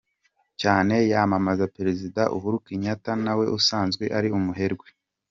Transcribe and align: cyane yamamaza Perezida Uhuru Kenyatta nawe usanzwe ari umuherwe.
cyane 0.61 0.95
yamamaza 1.11 1.71
Perezida 1.77 2.21
Uhuru 2.35 2.55
Kenyatta 2.65 3.11
nawe 3.25 3.45
usanzwe 3.57 4.03
ari 4.17 4.29
umuherwe. 4.37 4.87